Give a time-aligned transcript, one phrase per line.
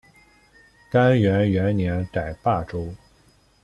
[0.89, 2.91] 干元元年改霸州。